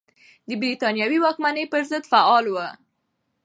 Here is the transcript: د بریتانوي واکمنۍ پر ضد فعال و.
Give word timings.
د 0.47 0.49
بریتانوي 0.61 1.17
واکمنۍ 1.21 1.65
پر 1.71 1.81
ضد 1.89 2.03
فعال 2.11 2.45
و. 2.49 2.55